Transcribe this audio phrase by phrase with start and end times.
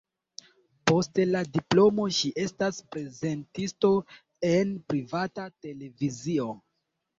[0.91, 3.93] Post la diplomo ŝi estas prezentisto
[4.55, 6.51] en privata televizio.